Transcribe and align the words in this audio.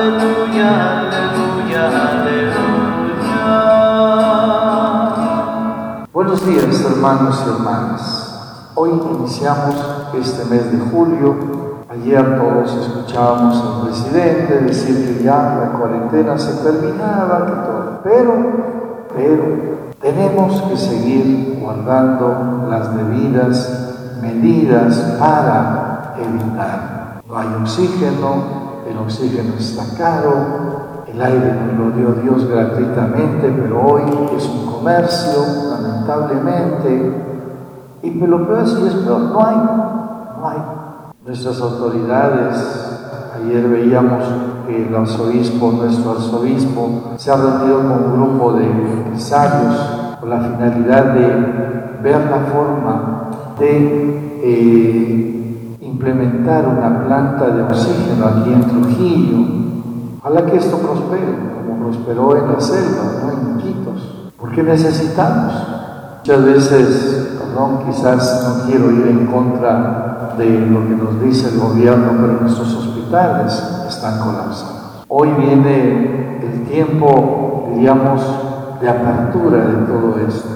aleluya, 0.00 1.00
aleluya, 1.00 1.82
aleluya. 2.10 3.16
Buenos 6.12 6.46
días 6.46 6.84
hermanos 6.84 7.44
y 7.44 7.50
hermanas. 7.50 8.70
Hoy 8.74 8.90
iniciamos 8.90 9.74
este 10.14 10.44
mes 10.46 10.72
de 10.72 10.78
julio. 10.90 11.36
Ayer 11.90 12.38
todos 12.38 12.72
escuchábamos 12.72 13.62
al 13.62 13.82
presidente 13.88 14.60
decir 14.60 15.18
que 15.18 15.24
ya 15.24 15.58
la 15.60 15.78
cuarentena 15.78 16.38
se 16.38 16.62
terminaba, 16.62 17.44
que 17.44 17.52
todo. 17.52 18.00
Pero, 18.02 18.32
pero, 19.14 19.44
tenemos 20.00 20.62
que 20.62 20.76
seguir 20.78 21.58
guardando 21.60 22.66
las 22.70 22.96
debidas 22.96 24.16
medidas 24.22 25.16
para 25.18 26.14
evitar. 26.16 27.22
No 27.28 27.36
hay 27.36 27.48
oxígeno, 27.60 28.69
el 28.90 28.98
oxígeno 28.98 29.54
está 29.58 29.84
caro, 29.96 31.04
el 31.06 31.20
aire 31.20 31.54
nos 31.54 31.78
lo 31.78 31.90
dio 31.96 32.12
Dios 32.22 32.48
gratuitamente, 32.48 33.48
pero 33.50 33.82
hoy 33.82 34.02
es 34.36 34.46
un 34.46 34.66
comercio, 34.66 35.44
lamentablemente. 35.70 37.12
Y 38.02 38.10
lo 38.10 38.46
peor 38.46 38.62
es, 38.64 38.72
es 38.72 38.94
peor, 38.94 39.20
no 39.20 39.46
hay, 39.46 39.56
no 39.56 40.48
hay. 40.48 40.58
Nuestras 41.24 41.60
autoridades, 41.60 42.56
ayer 43.36 43.68
veíamos 43.68 44.24
que 44.66 44.86
el 44.86 44.94
arzobispo, 44.94 45.72
nuestro 45.72 46.12
arzobispo, 46.12 47.12
se 47.16 47.30
ha 47.30 47.36
reunido 47.36 47.78
con 47.78 47.92
un 47.92 48.12
grupo 48.16 48.52
de 48.54 48.64
empresarios 48.64 49.76
con 50.18 50.30
la 50.30 50.40
finalidad 50.40 51.04
de 51.14 52.00
ver 52.02 52.30
la 52.30 52.40
forma 52.52 53.30
de 53.58 54.40
eh, 54.42 55.39
implementar 55.90 56.66
una 56.66 57.04
planta 57.04 57.50
de 57.50 57.62
oxígeno 57.62 58.26
aquí 58.26 58.52
en 58.52 58.62
Trujillo. 58.62 59.38
Ojalá 60.20 60.46
que 60.46 60.56
esto 60.56 60.78
prospere, 60.78 61.34
como 61.54 61.84
prosperó 61.84 62.36
en 62.36 62.52
la 62.52 62.60
selva, 62.60 63.02
no 63.22 63.30
en 63.32 63.56
Quitos, 63.58 64.32
porque 64.38 64.62
necesitamos. 64.62 65.52
Muchas 66.18 66.44
veces, 66.44 67.38
perdón, 67.40 67.80
quizás 67.86 68.46
no 68.46 68.66
quiero 68.66 68.90
ir 68.90 69.06
en 69.06 69.26
contra 69.26 70.34
de 70.36 70.60
lo 70.66 70.86
que 70.86 70.94
nos 70.94 71.20
dice 71.22 71.48
el 71.48 71.60
gobierno, 71.60 72.12
pero 72.20 72.40
nuestros 72.40 72.74
hospitales 72.74 73.52
están 73.88 74.20
colapsados. 74.20 75.04
Hoy 75.08 75.30
viene 75.38 76.40
el 76.42 76.66
tiempo, 76.68 77.70
diríamos, 77.74 78.22
de 78.80 78.88
apertura 78.88 79.66
de 79.66 79.86
todo 79.86 80.14
esto, 80.28 80.48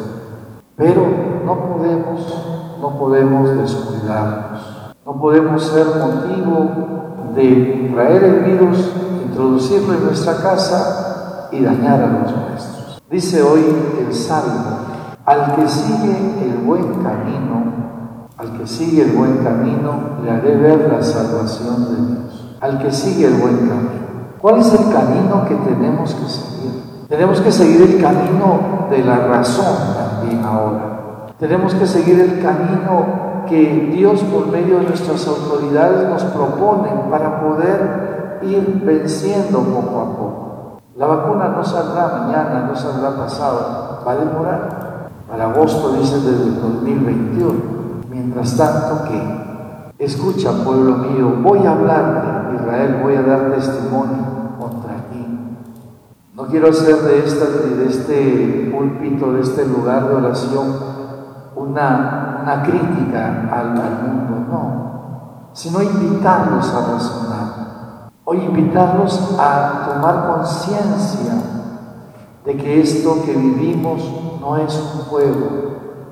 pero 0.76 1.06
no 1.44 1.54
podemos, 1.56 2.78
no 2.80 2.98
podemos 2.98 3.56
descuidarnos. 3.56 4.53
No 5.06 5.20
podemos 5.20 5.62
ser 5.62 5.84
motivo 5.84 6.70
de 7.34 7.90
traer 7.92 8.24
el 8.24 8.40
virus, 8.40 8.90
introducirlo 9.22 9.92
en 9.92 10.04
nuestra 10.06 10.34
casa 10.38 11.48
y 11.52 11.62
dañar 11.62 12.00
a 12.00 12.06
los 12.06 12.34
nuestros. 12.34 13.02
Dice 13.10 13.42
hoy 13.42 13.62
el 14.00 14.14
Salmo, 14.14 14.78
al 15.26 15.56
que 15.56 15.68
sigue 15.68 16.16
el 16.42 16.56
buen 16.64 17.02
camino, 17.02 18.28
al 18.38 18.56
que 18.56 18.66
sigue 18.66 19.02
el 19.02 19.12
buen 19.12 19.44
camino, 19.44 20.22
le 20.24 20.30
haré 20.30 20.56
ver 20.56 20.90
la 20.90 21.02
salvación 21.02 21.84
de 21.84 22.14
Dios. 22.14 22.56
Al 22.62 22.78
que 22.78 22.90
sigue 22.90 23.26
el 23.26 23.34
buen 23.34 23.58
camino. 23.58 24.04
¿Cuál 24.40 24.60
es 24.60 24.72
el 24.72 24.90
camino 24.90 25.44
que 25.46 25.54
tenemos 25.56 26.14
que 26.14 26.28
seguir? 26.30 27.06
Tenemos 27.10 27.42
que 27.42 27.52
seguir 27.52 27.82
el 27.82 28.00
camino 28.00 28.88
de 28.90 29.04
la 29.04 29.18
razón 29.18 29.76
también 29.94 30.42
ahora. 30.42 31.26
Tenemos 31.38 31.74
que 31.74 31.86
seguir 31.86 32.20
el 32.20 32.42
camino 32.42 33.23
que 33.46 33.90
Dios 33.94 34.22
por 34.22 34.46
medio 34.48 34.78
de 34.78 34.84
nuestras 34.84 35.26
autoridades 35.26 36.08
nos 36.08 36.22
proponen 36.24 37.10
para 37.10 37.40
poder 37.40 38.38
ir 38.42 38.82
venciendo 38.84 39.60
poco 39.60 40.00
a 40.00 40.16
poco. 40.16 40.80
La 40.96 41.06
vacuna 41.06 41.48
no 41.48 41.64
saldrá 41.64 42.20
mañana, 42.20 42.66
no 42.68 42.76
saldrá 42.76 43.16
pasado, 43.16 44.00
va 44.06 44.12
a 44.12 44.16
demorar. 44.16 45.08
Para 45.28 45.50
agosto 45.50 45.92
dice 45.94 46.16
desde 46.20 46.44
el 46.44 46.60
2021. 46.60 47.54
Mientras 48.10 48.56
tanto 48.56 49.04
que, 49.04 50.04
escucha 50.04 50.52
pueblo 50.64 50.98
mío, 50.98 51.34
voy 51.42 51.66
a 51.66 51.72
hablarte, 51.72 52.56
Israel, 52.56 53.00
voy 53.02 53.16
a 53.16 53.22
dar 53.22 53.50
testimonio 53.52 54.54
contra 54.58 54.94
ti. 55.10 55.26
No 56.34 56.46
quiero 56.46 56.68
hacer 56.68 56.96
de, 56.96 57.26
esta, 57.26 57.46
de 57.46 57.86
este 57.86 58.72
púlpito, 58.72 59.32
de 59.32 59.40
este 59.40 59.66
lugar 59.66 60.08
de 60.08 60.14
oración, 60.14 60.93
una, 61.68 62.40
una 62.42 62.62
crítica 62.62 63.48
al, 63.50 63.74
mundo, 63.74 64.46
no, 64.50 65.50
sino 65.52 65.82
invitarlos 65.82 66.72
a 66.74 66.92
razonar, 66.92 68.10
o 68.24 68.34
invitarlos 68.34 69.36
a 69.38 69.86
tomar 69.86 70.34
conciencia 70.34 71.34
de 72.44 72.56
que 72.56 72.80
esto 72.80 73.22
que 73.24 73.32
vivimos 73.32 74.02
no 74.40 74.56
es 74.58 74.74
un 74.74 75.00
juego. 75.04 75.64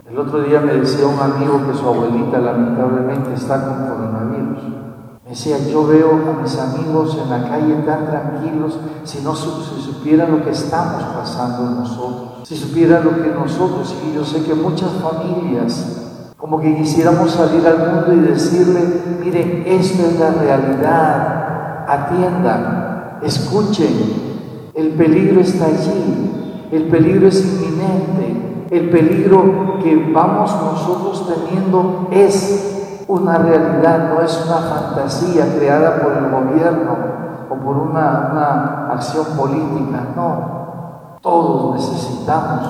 El 0.09 0.19
otro 0.19 0.43
día 0.43 0.61
me 0.61 0.75
decía 0.75 1.07
un 1.07 1.19
amigo 1.19 1.67
que 1.67 1.75
su 1.75 1.87
abuelita 1.89 2.39
lamentablemente 2.39 3.35
está 3.35 3.65
con 3.65 3.87
coronavirus. 3.87 4.92
Decía, 5.33 5.57
yo 5.67 5.87
veo 5.87 6.11
a 6.11 6.43
mis 6.43 6.59
amigos 6.59 7.17
en 7.17 7.31
la 7.31 7.49
calle 7.49 7.73
tan 7.87 8.05
tranquilos 8.05 8.79
si 9.03 9.23
no 9.23 9.35
si 9.35 9.49
supieran 9.81 10.31
lo 10.31 10.45
que 10.45 10.51
estamos 10.51 11.03
pasando 11.05 11.71
nosotros. 11.71 12.47
Si 12.47 12.55
supiera 12.55 13.01
lo 13.01 13.13
que 13.23 13.31
nosotros, 13.31 13.95
y 14.07 14.15
yo 14.15 14.27
sé 14.27 14.43
que 14.43 14.55
muchas 14.55 14.91
familias, 15.01 16.35
como 16.37 16.61
que 16.61 16.77
quisiéramos 16.77 17.31
salir 17.31 17.67
al 17.67 17.79
mundo 17.79 18.13
y 18.13 18.31
decirle, 18.31 18.81
miren, 19.25 19.63
esto 19.65 20.03
es 20.07 20.21
la 20.21 20.33
realidad, 20.33 21.87
atiendan, 21.89 23.21
escuchen, 23.23 24.71
el 24.75 24.91
peligro 24.91 25.41
está 25.41 25.65
allí, 25.65 26.69
el 26.73 26.89
peligro 26.89 27.29
es 27.29 27.43
inminente, 27.43 28.69
el 28.71 28.91
peligro 28.91 29.79
que 29.83 29.97
vamos 30.13 30.55
nosotros 30.55 31.27
teniendo 31.27 32.09
es 32.11 32.72
una 33.09 33.39
realidad, 33.39 34.11
no 34.15 34.21
es 34.21 34.45
una 34.47 34.59
fantasía 34.59 35.55
creada 35.57 36.03
por 36.03 36.13
el 36.13 36.31
gobierno 36.31 36.97
o 37.51 37.55
por 37.55 37.77
una, 37.77 38.29
una 38.33 38.93
acción 38.93 39.27
política, 39.37 40.07
no. 40.17 41.19
Todos 41.21 41.75
necesitamos, 41.75 42.69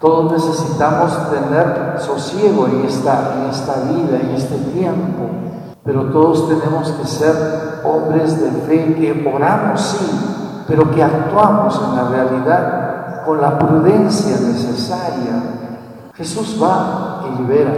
todos 0.00 0.32
necesitamos 0.32 1.30
tener 1.30 1.96
sosiego 1.98 2.66
en 2.66 2.84
esta, 2.86 3.34
en 3.34 3.50
esta 3.50 3.74
vida, 3.80 4.18
en 4.20 4.30
este 4.30 4.56
tiempo, 4.56 5.28
pero 5.84 6.04
todos 6.04 6.48
tenemos 6.48 6.90
que 6.92 7.06
ser 7.06 7.80
hombres 7.84 8.40
de 8.40 8.50
fe 8.62 8.94
que 8.94 9.30
oramos, 9.34 9.80
sí, 9.80 10.64
pero 10.66 10.90
que 10.90 11.02
actuamos 11.02 11.80
en 11.82 11.96
la 11.96 12.08
realidad 12.08 13.24
con 13.24 13.40
la 13.40 13.58
prudencia 13.58 14.36
necesaria. 14.40 15.42
Jesús 16.14 16.58
va 16.62 17.24
y 17.26 17.42
libera 17.42 17.72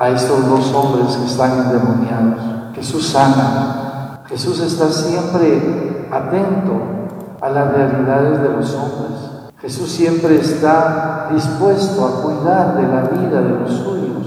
a 0.00 0.08
estos 0.08 0.48
dos 0.48 0.74
hombres 0.74 1.14
que 1.14 1.26
están 1.26 1.58
endemoniados. 1.58 2.40
Jesús 2.74 3.06
sana. 3.08 4.22
Jesús 4.26 4.58
está 4.60 4.88
siempre 4.88 6.08
atento 6.10 6.80
a 7.38 7.50
las 7.50 7.70
realidades 7.70 8.40
de 8.40 8.48
los 8.48 8.74
hombres. 8.74 9.52
Jesús 9.60 9.92
siempre 9.92 10.36
está 10.36 11.28
dispuesto 11.30 12.06
a 12.06 12.22
cuidar 12.22 12.76
de 12.76 12.82
la 12.84 13.02
vida 13.02 13.42
de 13.42 13.60
los 13.60 13.70
suyos, 13.70 14.26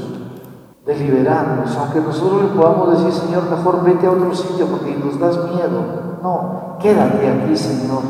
de 0.85 0.95
liberarnos, 0.95 1.75
aunque 1.75 2.01
nosotros 2.01 2.43
le 2.43 2.49
podamos 2.49 2.91
decir, 2.91 3.11
Señor, 3.11 3.49
mejor 3.49 3.83
vete 3.83 4.05
a 4.05 4.11
otro 4.11 4.35
sitio 4.35 4.67
porque 4.67 4.95
nos 4.95 5.19
das 5.19 5.37
miedo. 5.49 6.19
No, 6.21 6.77
quédate 6.79 7.27
aquí, 7.27 7.57
Señor. 7.57 8.03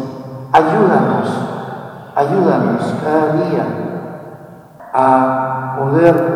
Ayúdanos, 0.51 1.29
ayúdanos 2.13 2.93
cada 3.01 3.33
día 3.37 3.65
a 4.93 5.75
poder 5.79 6.32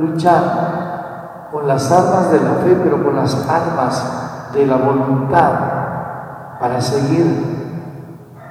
luchar 0.00 1.48
con 1.52 1.66
las 1.66 1.90
armas 1.90 2.30
de 2.30 2.40
la 2.40 2.54
fe, 2.62 2.76
pero 2.82 3.02
con 3.04 3.16
las 3.16 3.34
armas 3.48 4.52
de 4.52 4.66
la 4.66 4.76
voluntad 4.76 5.52
para 6.60 6.80
seguir 6.80 7.60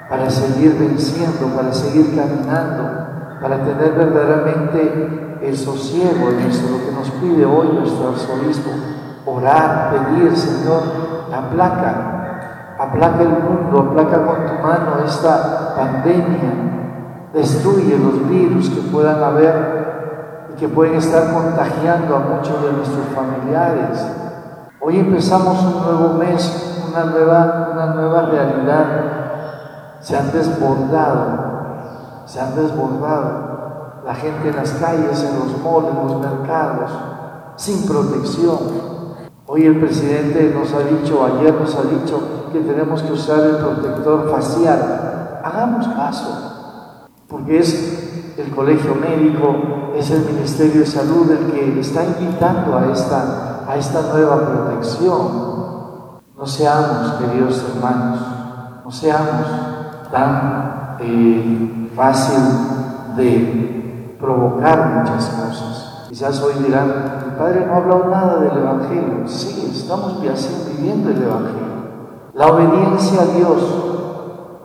para 0.09 0.27
seguir 0.29 0.75
venciendo, 0.79 1.55
para 1.55 1.71
seguir 1.71 2.15
caminando, 2.15 3.39
para 3.39 3.63
tener 3.63 3.93
verdaderamente 3.93 5.37
el 5.41 5.55
sosiego 5.55 6.29
en 6.31 6.39
eso, 6.49 6.67
lo 6.71 6.83
que 6.83 6.91
nos 6.91 7.09
pide 7.11 7.45
hoy 7.45 7.67
nuestro 7.77 8.09
arzobispo, 8.09 8.71
orar, 9.25 9.91
pedir, 9.91 10.35
Señor, 10.35 10.81
aplaca, 11.31 12.75
aplaca 12.79 13.21
el 13.21 13.29
mundo, 13.29 13.91
aplaca 13.91 14.25
con 14.25 14.45
tu 14.47 14.63
mano 14.63 15.05
esta 15.05 15.75
pandemia, 15.75 16.53
destruye 17.31 17.95
los 17.97 18.27
virus 18.27 18.69
que 18.71 18.81
puedan 18.91 19.23
haber 19.23 19.78
que 20.59 20.67
pueden 20.67 20.95
estar 20.95 21.33
contagiando 21.33 22.15
a 22.15 22.19
muchos 22.19 22.61
de 22.61 22.73
nuestros 22.73 23.05
familiares. 23.15 24.05
Hoy 24.81 24.99
empezamos 24.99 25.63
un 25.63 25.83
nuevo 25.83 26.13
mes, 26.15 26.85
una 26.89 27.05
nueva, 27.05 27.69
una 27.73 27.85
nueva 27.93 28.21
realidad 28.23 28.85
se 30.01 30.17
han 30.17 30.31
desbordado, 30.31 32.23
se 32.25 32.39
han 32.39 32.55
desbordado. 32.55 34.01
La 34.05 34.15
gente 34.15 34.49
en 34.49 34.55
las 34.55 34.71
calles, 34.71 35.23
en 35.23 35.39
los 35.39 35.61
moles, 35.61 35.91
en 35.91 36.07
los 36.07 36.19
mercados, 36.21 36.91
sin 37.57 37.85
protección. 37.85 38.57
Hoy 39.45 39.65
el 39.65 39.79
presidente 39.79 40.53
nos 40.55 40.73
ha 40.73 40.79
dicho, 40.79 41.25
ayer 41.25 41.53
nos 41.53 41.75
ha 41.75 41.83
dicho 41.83 42.21
que 42.51 42.59
tenemos 42.59 43.01
que 43.01 43.13
usar 43.13 43.39
el 43.41 43.57
protector 43.57 44.31
facial. 44.31 45.41
Hagamos 45.43 45.87
caso, 45.89 46.99
porque 47.27 47.59
es 47.59 47.98
el 48.39 48.51
colegio 48.51 48.95
médico, 48.95 49.91
es 49.95 50.09
el 50.11 50.25
Ministerio 50.25 50.81
de 50.81 50.85
Salud 50.85 51.29
el 51.29 51.51
que 51.51 51.79
está 51.79 52.05
invitando 52.05 52.77
a 52.77 52.91
esta, 52.91 53.65
a 53.67 53.75
esta 53.75 54.01
nueva 54.13 54.45
protección. 54.45 55.49
No 56.37 56.45
seamos, 56.45 57.15
queridos 57.19 57.65
hermanos, 57.75 58.19
no 58.85 58.91
seamos 58.91 59.45
tan 60.11 60.97
eh, 61.01 61.91
fácil 61.93 62.39
de 63.17 64.15
provocar 64.19 64.99
muchas 64.99 65.29
cosas. 65.29 66.05
Quizás 66.07 66.41
hoy 66.41 66.53
dirán, 66.63 66.89
el 67.25 67.35
Padre 67.35 67.65
no 67.65 67.73
ha 67.73 67.77
hablado 67.77 68.05
nada 68.05 68.39
del 68.39 68.57
Evangelio. 68.57 69.27
Sí, 69.27 69.69
estamos 69.75 70.21
viviendo 70.21 71.09
el 71.09 71.23
Evangelio. 71.23 71.69
La 72.33 72.47
obediencia 72.47 73.21
a 73.21 73.25
Dios, 73.25 73.88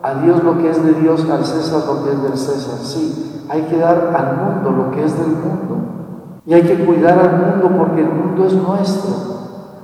a 0.05 0.15
Dios 0.23 0.45
lo 0.45 0.59
que 0.59 0.71
es 0.71 0.85
de 0.85 0.93
Dios, 0.95 1.25
al 1.31 1.45
César 1.45 1.83
lo 1.87 2.05
que 2.05 2.13
es 2.13 2.23
del 2.23 2.37
César. 2.37 2.79
Sí, 2.83 3.45
hay 3.49 3.63
que 3.63 3.79
dar 3.79 4.13
al 4.15 4.37
mundo 4.37 4.71
lo 4.71 4.91
que 4.91 5.05
es 5.05 5.19
del 5.19 5.31
mundo. 5.31 6.43
Y 6.47 6.53
hay 6.53 6.63
que 6.63 6.85
cuidar 6.85 7.19
al 7.19 7.39
mundo 7.39 7.77
porque 7.77 8.03
el 8.03 8.11
mundo 8.11 8.47
es 8.47 8.53
nuestro, 8.53 9.13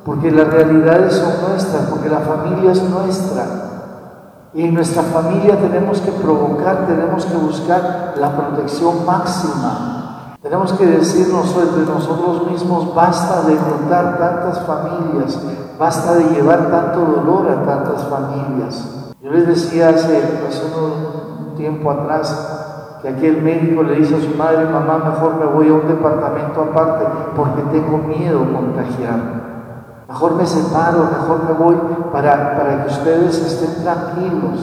porque 0.05 0.31
las 0.31 0.47
realidades 0.47 1.15
son 1.15 1.51
nuestras, 1.51 1.87
porque 1.89 2.11
la 2.11 2.21
familia 2.21 2.73
es 2.73 2.83
nuestra. 2.83 3.47
Y 4.53 4.65
en 4.65 4.75
nuestra 4.75 5.03
familia 5.03 5.57
tenemos 5.59 6.01
que 6.01 6.13
provocar, 6.13 6.87
tenemos 6.87 7.25
que 7.25 7.37
buscar 7.37 8.15
la 8.19 8.37
protección 8.37 9.07
máxima 9.07 10.01
tenemos 10.43 10.73
que 10.73 10.87
decirnos 10.87 11.55
entre 11.55 11.85
nosotros 11.85 12.51
mismos, 12.51 12.95
basta 12.95 13.43
de 13.43 13.57
contar 13.57 14.17
tantas 14.19 14.61
familias, 14.67 15.39
basta 15.79 16.15
de 16.15 16.25
llevar 16.31 16.71
tanto 16.71 17.01
dolor 17.01 17.47
a 17.51 17.63
tantas 17.67 18.05
familias. 18.05 19.10
Yo 19.23 19.31
les 19.33 19.47
decía 19.47 19.91
hace, 19.91 20.17
hace 20.49 20.63
un 20.75 21.55
tiempo 21.55 21.91
atrás 21.91 22.99
que 23.03 23.09
aquel 23.11 23.43
médico 23.43 23.83
le 23.83 23.97
dice 23.97 24.17
a 24.17 24.21
su 24.21 24.35
madre, 24.35 24.65
mamá, 24.65 25.11
mejor 25.11 25.37
me 25.37 25.45
voy 25.45 25.69
a 25.69 25.75
un 25.75 25.89
departamento 25.89 26.63
aparte 26.63 27.05
porque 27.37 27.63
tengo 27.71 27.99
miedo 27.99 28.41
a 28.43 28.57
contagiarme. 28.57 29.41
Mejor 30.09 30.37
me 30.37 30.47
separo, 30.47 31.05
mejor 31.05 31.45
me 31.45 31.53
voy 31.53 31.77
para, 32.11 32.57
para 32.57 32.85
que 32.85 32.93
ustedes 32.93 33.39
estén 33.39 33.83
tranquilos. 33.85 34.59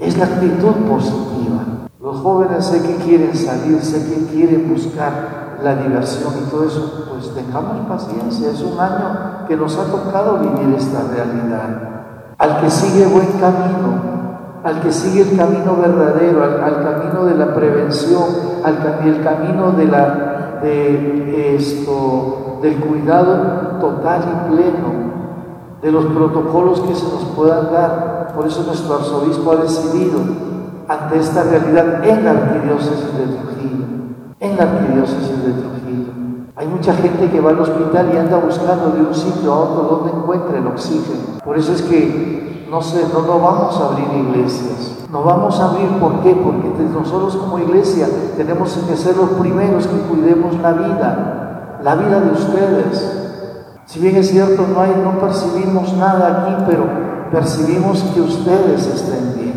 Es 0.00 0.18
la 0.18 0.24
actitud 0.24 0.74
positiva. 0.88 1.62
Los 2.00 2.16
jóvenes 2.18 2.66
sé 2.66 2.82
que 2.82 2.96
quieren 2.96 3.36
salir, 3.36 3.80
sé 3.82 4.08
que 4.08 4.26
quieren 4.26 4.68
buscar 4.68 5.58
la 5.62 5.76
diversión 5.76 6.32
y 6.36 6.50
todo 6.50 6.64
eso, 6.64 7.06
pues 7.10 7.32
tengamos 7.32 7.86
paciencia, 7.86 8.50
es 8.50 8.60
un 8.60 8.78
año 8.78 9.46
que 9.46 9.56
nos 9.56 9.78
ha 9.78 9.84
tocado 9.84 10.38
vivir 10.38 10.74
esta 10.76 11.02
realidad. 11.14 11.97
Al 12.38 12.60
que 12.60 12.70
sigue 12.70 13.06
buen 13.06 13.26
camino, 13.40 14.18
al 14.62 14.80
que 14.80 14.92
sigue 14.92 15.22
el 15.22 15.36
camino 15.36 15.76
verdadero, 15.76 16.44
al, 16.44 16.82
camino 16.84 17.24
de 17.24 17.34
la 17.34 17.54
prevención, 17.54 18.24
al 18.62 18.78
el 19.04 19.22
camino 19.24 19.72
de 19.72 19.86
la, 19.86 20.60
esto, 20.62 22.58
del 22.62 22.76
cuidado 22.76 23.78
total 23.80 24.20
y 24.22 24.54
pleno, 24.54 25.08
de 25.82 25.92
los 25.92 26.04
protocolos 26.06 26.80
que 26.80 26.94
se 26.94 27.04
nos 27.04 27.24
puedan 27.36 27.72
dar. 27.72 28.32
Por 28.34 28.46
eso 28.46 28.62
nuestro 28.64 28.96
arzobispo 28.96 29.52
ha 29.52 29.56
decidido 29.56 30.20
ante 30.86 31.18
esta 31.18 31.42
realidad 31.42 32.04
en 32.04 32.24
la 32.24 32.30
arquidiócesis 32.30 33.18
de 33.18 33.26
Trujillo, 33.26 33.84
en 34.40 34.56
la 34.56 34.62
arquidiócesis 34.62 35.44
de 35.44 35.52
Trujillo. 35.52 36.17
Hay 36.58 36.66
mucha 36.66 36.92
gente 36.92 37.30
que 37.30 37.40
va 37.40 37.50
al 37.50 37.60
hospital 37.60 38.10
y 38.12 38.16
anda 38.16 38.36
buscando 38.38 38.90
de 38.90 39.02
un 39.02 39.14
sitio 39.14 39.52
a 39.52 39.58
otro 39.60 39.82
donde 39.84 40.18
encuentre 40.18 40.58
el 40.58 40.66
oxígeno. 40.66 41.38
Por 41.44 41.56
eso 41.56 41.72
es 41.72 41.82
que 41.82 42.66
no 42.68 42.82
sé, 42.82 43.06
no, 43.12 43.22
no 43.22 43.38
vamos 43.38 43.80
a 43.80 43.84
abrir 43.86 44.26
iglesias. 44.26 44.96
No 45.12 45.22
vamos 45.22 45.58
a 45.60 45.70
abrir, 45.70 45.88
¿por 46.00 46.20
qué? 46.20 46.34
Porque 46.34 46.68
nosotros 46.92 47.36
como 47.36 47.60
iglesia 47.60 48.08
tenemos 48.36 48.76
que 48.76 48.96
ser 48.96 49.16
los 49.16 49.30
primeros 49.30 49.86
que 49.86 49.98
cuidemos 50.00 50.60
la 50.60 50.72
vida, 50.72 51.78
la 51.82 51.94
vida 51.94 52.20
de 52.20 52.32
ustedes. 52.32 53.76
Si 53.86 54.00
bien 54.00 54.16
es 54.16 54.28
cierto, 54.28 54.66
no, 54.66 54.80
hay, 54.80 55.00
no 55.02 55.18
percibimos 55.20 55.92
nada 55.94 56.42
aquí, 56.42 56.64
pero 56.68 56.84
percibimos 57.30 58.02
que 58.02 58.20
ustedes 58.20 58.84
estén 58.84 59.34
bien 59.36 59.48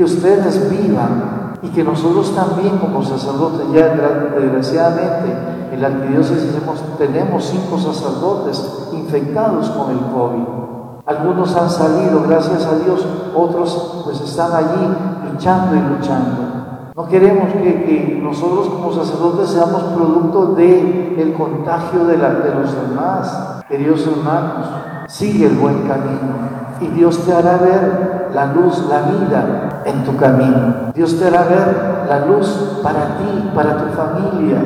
que 0.00 0.04
ustedes 0.04 0.70
vivan 0.70 1.52
y 1.60 1.68
que 1.68 1.84
nosotros 1.84 2.34
también 2.34 2.78
como 2.78 3.02
sacerdotes, 3.02 3.66
ya 3.70 3.88
desgraciadamente 4.34 5.59
en 5.72 5.80
la 5.80 5.88
arquidiócesis 5.88 6.52
tenemos 6.98 7.44
cinco 7.44 7.78
sacerdotes 7.78 8.88
infectados 8.92 9.68
con 9.70 9.90
el 9.90 9.98
COVID. 9.98 10.60
Algunos 11.06 11.56
han 11.56 11.70
salido, 11.70 12.22
gracias 12.28 12.66
a 12.66 12.76
Dios, 12.84 13.04
otros 13.34 14.02
pues 14.04 14.20
están 14.20 14.52
allí 14.52 14.94
luchando 15.32 15.76
y 15.76 15.80
luchando. 15.80 16.92
No 16.94 17.06
queremos 17.06 17.52
que, 17.54 18.20
nosotros 18.22 18.68
como 18.68 18.92
sacerdotes 18.92 19.50
seamos 19.50 19.82
producto 19.94 20.54
del 20.54 21.14
el 21.18 21.34
contagio 21.34 22.04
de, 22.04 22.16
de 22.16 22.54
los 22.54 22.88
demás. 22.88 23.62
Queridos 23.68 24.06
hermanos, 24.06 24.66
sigue 25.08 25.46
el 25.46 25.56
buen 25.56 25.88
camino 25.88 26.60
y 26.80 26.86
Dios 26.88 27.24
te 27.24 27.32
hará 27.32 27.58
ver 27.58 28.30
la 28.34 28.46
luz, 28.46 28.86
la 28.88 29.02
vida 29.02 29.82
en 29.84 30.04
tu 30.04 30.16
camino. 30.16 30.92
Dios 30.94 31.18
te 31.18 31.26
hará 31.26 31.44
ver 31.44 32.06
la 32.08 32.26
luz 32.26 32.80
para 32.82 33.18
ti, 33.18 33.50
para 33.54 33.76
tu 33.76 33.92
familia. 33.92 34.64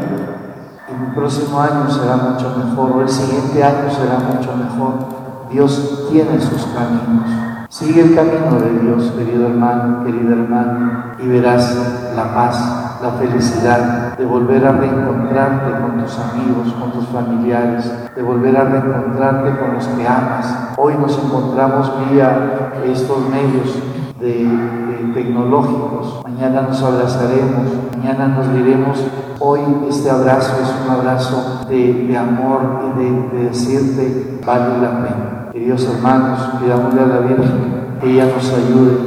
El 1.01 1.15
próximo 1.15 1.61
año 1.61 1.91
será 1.91 2.17
mucho 2.17 2.55
mejor 2.57 2.93
o 2.93 3.01
el 3.03 3.09
siguiente 3.09 3.63
año 3.63 3.91
será 3.91 4.19
mucho 4.19 4.57
mejor. 4.57 5.25
Dios 5.51 6.09
tiene 6.11 6.41
sus 6.41 6.67
caminos. 6.67 7.29
Sigue 7.69 8.03
el 8.03 8.15
camino 8.15 8.61
de 8.61 8.79
Dios, 8.81 9.13
querido 9.17 9.49
hermano, 9.49 10.05
querida 10.05 10.33
hermana, 10.33 11.17
y 11.19 11.27
verás 11.27 12.13
la 12.15 12.35
paz, 12.35 13.01
la 13.03 13.11
felicidad 13.13 14.17
de 14.17 14.25
volver 14.25 14.65
a 14.65 14.73
reencontrarte 14.73 15.81
con 15.81 16.03
tus 16.03 16.17
amigos, 16.19 16.73
con 16.79 16.93
tus 16.93 17.07
familiares, 17.09 17.91
de 18.15 18.23
volver 18.23 18.57
a 18.57 18.65
reencontrarte 18.65 19.59
con 19.59 19.75
los 19.75 19.87
que 19.89 20.07
amas. 20.07 20.75
Hoy 20.77 20.95
nos 21.01 21.19
encontramos 21.19 21.91
vía 22.11 22.71
estos 22.85 23.29
medios 23.29 23.79
de, 24.21 24.84
tecnológicos. 25.15 26.23
Mañana 26.25 26.63
nos 26.63 26.83
abrazaremos, 26.83 27.63
mañana 27.97 28.29
nos 28.29 28.53
diremos, 28.53 28.99
hoy 29.39 29.61
este 29.89 30.11
abrazo 30.11 30.57
es 30.63 30.75
un 30.85 30.91
abrazo 30.91 31.67
de, 31.69 32.17
amor 32.19 32.83
y 32.85 32.99
de, 32.99 33.39
de 33.39 33.45
decirte, 33.49 34.41
vale 34.45 34.79
la 34.83 34.91
pena. 34.91 35.51
Queridos 35.53 35.89
hermanos, 35.89 36.41
pidámosle 36.61 37.01
a 37.01 37.07
la 37.07 37.19
Virgen 37.21 37.75
que 38.01 38.13
ella 38.13 38.27
nos 38.27 38.53
ayude, 38.53 38.99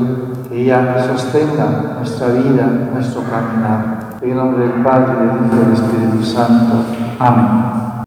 que 0.50 0.64
ella 0.64 1.06
sostenga 1.08 1.98
nuestra 1.98 2.28
vida, 2.30 2.90
nuestro 2.94 3.22
caminar. 3.24 4.18
En 4.22 4.32
el 4.32 4.38
nombre 4.38 4.68
del 4.68 4.82
Padre, 4.82 5.14
del 5.14 5.28
Hijo 5.28 5.56
y 5.56 5.60
del 5.60 5.74
Espíritu 5.74 6.24
Santo. 6.24 6.74
Amén. 7.20 7.98